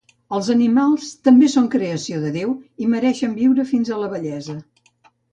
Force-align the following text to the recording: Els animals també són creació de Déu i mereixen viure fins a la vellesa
Els 0.35 0.47
animals 0.51 1.09
també 1.27 1.49
són 1.55 1.67
creació 1.75 2.21
de 2.23 2.31
Déu 2.37 2.53
i 2.85 2.87
mereixen 2.93 3.35
viure 3.41 3.65
fins 3.73 3.91
a 3.91 3.99
la 4.05 4.09
vellesa 4.15 4.57